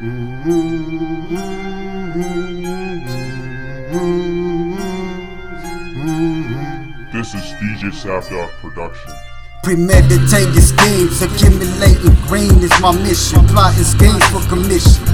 [0.00, 0.08] This
[7.34, 9.12] is DJ Sapdog Production.
[9.62, 13.44] Premeditated schemes, accumulating green is my mission.
[13.48, 15.04] Plotting schemes for commission.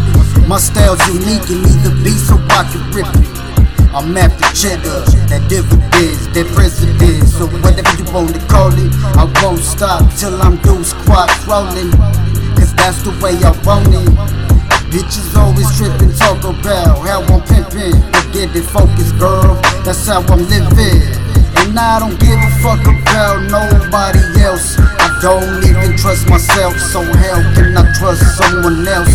[0.47, 3.11] My style's unique and the beat so I can rip.
[3.93, 7.33] I'm after cheddar, that dividends, that presidents.
[7.33, 11.91] So whatever you wanna call it, I won't stop till I'm through squat rolling.
[12.55, 14.47] Cause that's the way I want it.
[14.91, 17.99] Bitches always tripping, talk about how I'm pimping.
[18.13, 21.03] But get it focused, girl, that's how I'm living.
[21.59, 24.79] And I don't give a fuck about nobody else.
[24.79, 29.11] I don't even trust myself, so how can I trust someone else?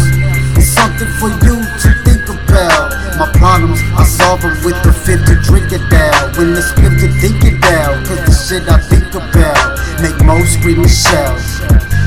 [0.59, 2.91] It's something for you to think about.
[3.15, 6.35] My problems, I solve them with the 50 drink it down.
[6.35, 10.59] When the split to think it down, cause the shit I think about make most
[10.59, 11.39] scream and shout.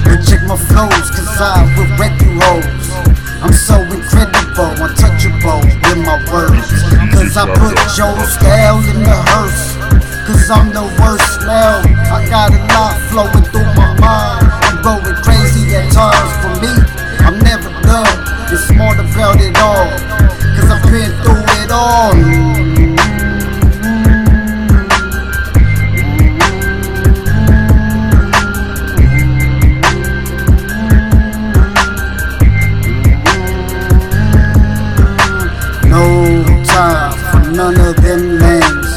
[0.04, 3.03] But check my flows, cause I will wreck you hoes.
[3.44, 6.64] I'm so incredible, untouchable with my words.
[7.12, 9.76] Cause I put your style in the hearse.
[10.24, 11.84] Cause I'm the worst now.
[12.08, 14.48] I got a lot flowing through my mind.
[14.64, 16.72] I'm going crazy at times for me.
[17.20, 18.16] I'm never done.
[18.50, 19.92] It's smart about it all.
[20.56, 22.53] Cause I've been through it all.
[37.64, 38.92] None of them lanes.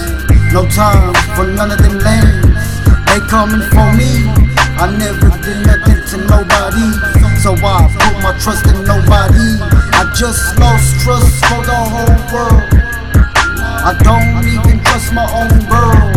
[0.52, 2.68] No time for none of them lanes.
[3.08, 4.28] They coming for me.
[4.76, 6.88] I never did nothing to nobody.
[7.40, 9.56] So I put my trust in nobody.
[9.96, 12.68] I just lost trust for the whole world.
[13.88, 16.12] I don't even trust my own girl.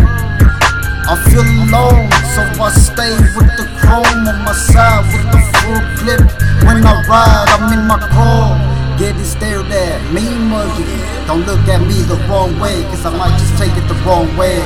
[1.06, 5.83] I feel alone, so I stay with the chrome on my side with the full
[6.03, 6.23] clip.
[6.67, 8.59] When I ride, I'm in my car.
[9.01, 10.84] Getting stared at, me muggy.
[11.27, 14.29] Don't look at me the wrong way, cause I might just take it the wrong
[14.37, 14.59] way.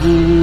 [0.00, 0.41] Mm-hmm.